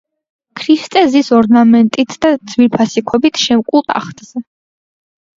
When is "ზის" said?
1.15-1.27